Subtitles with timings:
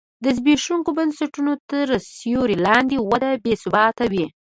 [0.23, 1.85] د زبېښونکو بنسټونو تر
[2.17, 4.25] سیوري لاندې وده بې ثباته وي.